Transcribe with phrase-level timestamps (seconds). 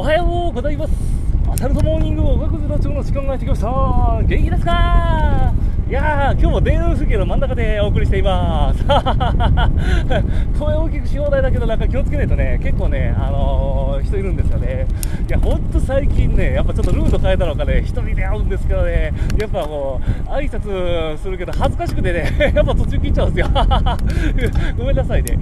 [0.00, 0.94] おはようございます。
[1.46, 4.22] アサルトモーニングおがくずの町の時間がやってきました。
[4.26, 5.52] 元気ですか？
[5.90, 8.84] いやー、今日も田園風景の真ん中でお送りしています。
[10.56, 14.86] 声大きくし放題だけど、なんか気をつけないとね、結構ね、あのー、人いるんですよね。
[15.28, 23.54] いや、ほんと最近ね、やっぱちょっとルート変えたのかね、一人で会うんですけどね、やっぱもう、挨拶するけど恥ずかしくてね、 やっぱ途中切っちゃうんですよ。
[24.78, 25.38] ごめんなさいね。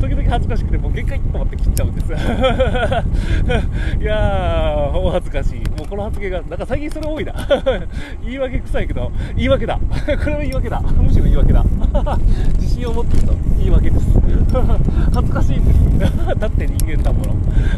[0.00, 2.12] 時々恥ずかしくて、もう限界と思って切っちゃうんです。
[4.02, 5.60] いやー、お恥ずかしい。
[5.78, 7.34] もうこの発言が、なんか最近それ多いな。
[8.24, 9.75] 言い訳臭いけど、言い訳だ。
[10.06, 10.80] これは言い訳だ。
[10.80, 11.64] むしろ言い訳だ。
[12.58, 14.06] 自信を持ってると言い訳です。
[15.14, 15.72] 恥ずかしいんで
[16.06, 16.38] す。
[16.38, 17.34] だって人間だもの。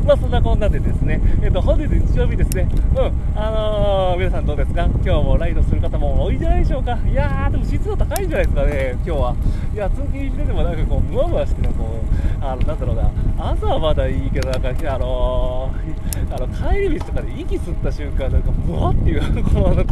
[0.06, 2.68] まあそんなこんなでですね、えっ、ー、と、本日日曜日ですね。
[2.96, 3.40] うん。
[3.40, 4.84] あのー、皆さんどうですか？
[5.04, 6.98] 今日もライドする方も多いんじゃないでしょうか？
[7.10, 9.34] いやー、でも湿度高いんじゃないですかね、今日は。
[9.74, 19.84] いや、通勤しててもなんかこう、ムワムワしてるこう、あの、なんだろうな、朝はまだいいけど、なんか、あのー、あの帰り道とかで息吸った瞬間、なんか、ブワっていう、この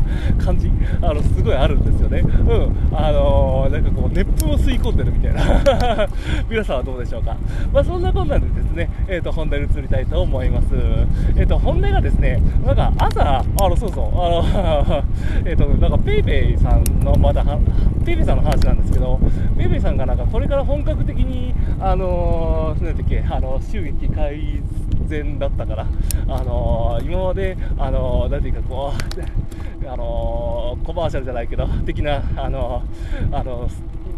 [0.44, 2.20] 感じ、あの、すごいあるんですよね。
[2.20, 2.96] うん。
[2.96, 6.08] あのー、なんかこう、熱風を吸い込んでるみたいな。
[6.48, 7.36] 皆さんはどうでしょうか。
[7.72, 10.66] まあ、そんなこんなでですね、えっ、ー、と、本題に移りたいと思います。
[11.36, 15.04] えっ、と、本題がですね、なんか、朝、あの、そうそう、あの、
[15.44, 17.44] えっと、なんか、ペイペイさんの、まだ、
[18.04, 19.18] ペイペイさんの話なんですけど、
[19.56, 24.60] ペイペイさんがなんか、これから本格的に、あのー、なんだっけ、あの、収益改
[25.06, 25.86] 善だったから、
[26.28, 32.82] あの、今まで、あの、なんていうかこう、あのコマーシャルじゃないけど、的な、あの
[33.32, 33.68] あの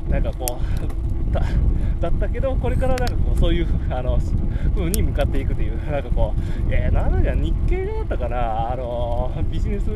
[0.09, 1.43] なんかこう、た
[2.01, 4.19] だったけど、これからなんかこうそういうあの
[4.75, 6.41] 風に向かっていくという、なんかこう、
[6.73, 9.87] えー、なんだじゃ日経だったかな、あのビジネス、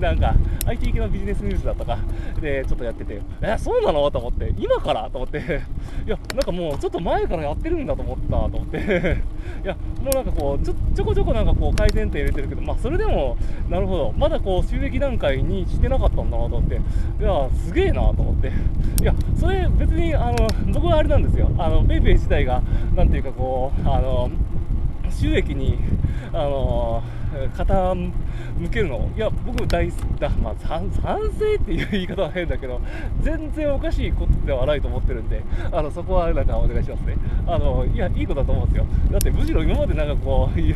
[0.00, 0.34] なんか
[0.66, 1.98] IT 系のビジネスニュースだったか、
[2.40, 4.10] でちょっとやってて、え、そうなの？
[4.10, 5.10] と思って、今から？
[5.10, 5.62] と思って、
[6.06, 9.22] いや、なんかもうちょっと前からやってるんだと思ったと思って、
[9.64, 13.36] いや、もうなんかこうちょ、ちょこちょこなんかこう改善点入れてるけど、まあそれでも、
[13.68, 16.78] なるほど、まだこう収益段階にしてなかったんだなと思って、い
[17.22, 18.52] や、すげえなと思って、
[19.02, 20.47] いや、それ別に、あの、
[20.88, 21.50] 僕はあれなんですよ。
[21.58, 22.62] あの PayPay 自体が、
[22.94, 24.30] なんていうかこう、あの
[25.10, 25.78] 収益に、
[26.32, 27.02] あの
[27.54, 28.12] 傾
[28.70, 32.80] けるの、いや、僕大だ、まあ、賛成っていう言い方は変だけど、
[33.20, 37.16] 全然おかしいことではないと思ってるんで、あのそこはなんかお願いしますね。
[37.46, 38.86] あのいや、いいことだと思うんですよ。
[39.10, 40.74] だってむしろ今までなんかこう、有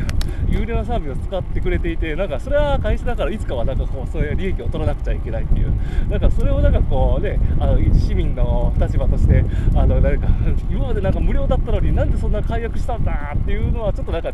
[0.65, 5.73] 料なサービスを使ってくれていて、なんかそれは会社だからいつかはなんかこう、そういう利益を取らなくちゃいけないっていう、
[6.09, 9.42] なんかそれをなんかこうね、あの市民の立場として、
[10.03, 10.27] なんか
[10.69, 14.31] 今までなんか無料だったのになんでそんな解約したんだっていうのはちょっとなんか、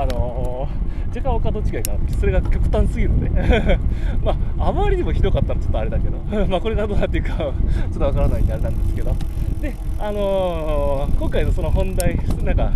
[0.00, 0.68] あの
[1.14, 1.98] 若干お門違いかな。
[2.18, 3.78] それが極端すぎるので。
[4.24, 6.16] まあ、あまりにもひどかったらちょっとあれだけど。
[6.48, 9.14] まあこれがどうなっていくかちょっとわからないんであれなんですけど、
[9.60, 12.72] で、あのー、今回のその本題、なんか、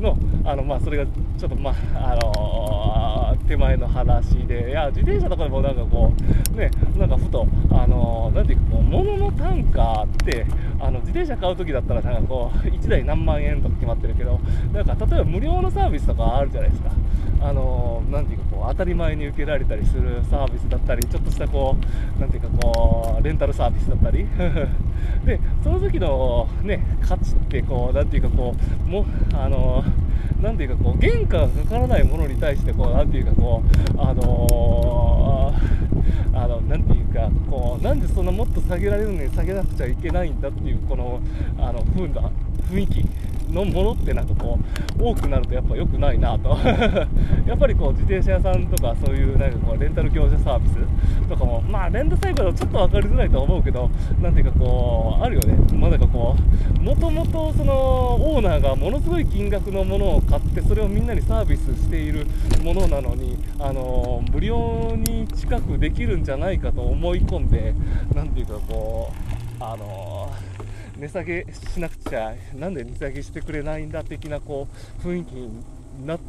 [0.00, 6.12] の、あの、まあ、それがちょっと、まあ、あのー、手前の話で、いや、自転車とかでもなんかこ
[6.54, 10.44] う、ね、なんかふと、あのー、なんていうか、こう、物の単価って、
[10.82, 14.40] あの、自転車買う時だったら、なんかこう、 1台何万円とか決まってるけど、
[14.72, 16.90] なんか、例えば無料のサービスとかあるじゃないですか。
[17.40, 21.76] あのなんていうか、こう、当たり前に受けられたりするサービスだったり、ちょっとしたこ
[22.16, 24.26] う、なんていうか、こう、レンタルサービスだったり、
[25.24, 28.54] で、その時のね、価値ってこう、なんていうかこ
[28.86, 29.84] う、もあの
[30.42, 33.62] なんていうかこう、原価がかからないものに対してこう、なんていうかこ
[33.96, 41.20] う、あのー、あの、なんていうか、こう、なんでそんなもっと下げられるのに下げなくちゃいけないんだっていう、この、
[41.58, 42.28] あの、風な
[42.68, 43.04] 雰囲気。
[43.50, 44.58] のものってなんかこ
[44.98, 46.56] う多くなるとやっぱ良くないなと。
[47.46, 55.56] やっぱりこう自転車屋さんとかそういうなんかこうレンタル業者サービスとかもまあレンタサイクルはちょっと分かりづらいと思うけどなんていうかこうあるよね。
[55.76, 56.36] まあなんかこ
[56.78, 62.26] うもともとそのオーナーがものすごい金額のものを買ってそれをみんなにサービスしている
[62.64, 67.74] ものなのにあの無料に近くできるんじゃないかと思い込んで
[68.14, 70.11] なんていうかこうあの
[71.02, 74.68] 値下げしなくちゃなんで値下げしてくれないんだ的なこ
[75.04, 76.20] う雰囲気になっ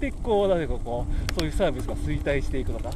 [0.00, 2.90] てこう誰かこうそういうサービスが衰退していくのか。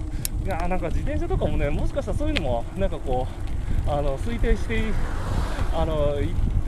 [0.44, 3.26] いやなんか自転車とかもねもしかしたらそういうのもなんかこ
[3.86, 4.84] うあの推定して
[5.74, 6.14] あの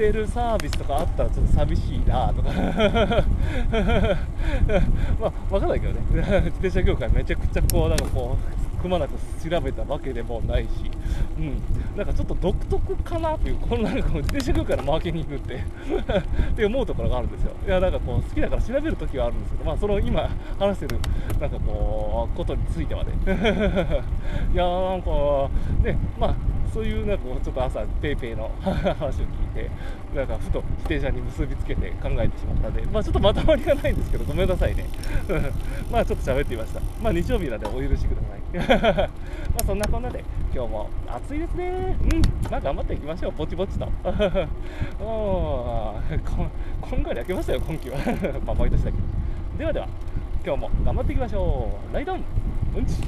[0.01, 2.51] ってるサービスとかあったらちょっと寂しいなとか。
[5.21, 6.01] まあ分かんないけどね。
[6.11, 9.13] 自転車業界めちゃくちゃこうなんかこうくまなく
[9.47, 10.71] 調べたわけでもないし、
[11.39, 11.63] うん、
[11.95, 15.57] なんかちょっと独特かなという、このなんか自転車業界のマーケティングって。
[15.61, 17.53] って思うところがあるんですよ。
[17.67, 20.99] いや、なんかこう、好きだから調べるときはあるんですけど、まあ、その今話してる、
[21.39, 23.11] なんかこう、ことについてはね。
[24.55, 25.51] いやなんか、
[25.83, 26.35] ね、まあ、
[26.73, 29.71] そういうなんかちょっと朝ペイペイの 話を聞いて
[30.15, 34.87] なんかふと自転車に結びつけて考えてしまったんでまあちょっとまとまりがないんですけどごめんなさいね。
[35.91, 36.81] まあちょっと喋ってみました。
[37.03, 39.09] まあ日曜日なんでお許しください。
[39.09, 40.25] まあそんなこんなで
[40.55, 41.97] 今日も暑いですね。
[42.01, 42.51] うん。
[42.51, 43.33] まあ頑張っていきましょう。
[43.37, 43.87] ぼちぼちと。
[43.87, 43.93] こ
[46.81, 47.99] こんがり焼けましたよ今季は。
[48.47, 49.03] まあ毎年だけど。
[49.59, 49.89] ではでは
[50.45, 51.95] 今日も頑張っていきましょう。
[51.95, 52.23] ライドン。
[52.77, 53.03] うんち。